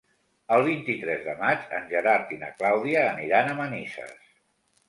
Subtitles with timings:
[0.55, 4.19] El vint-i-tres de maig en Gerard i na Clàudia aniran a Manises.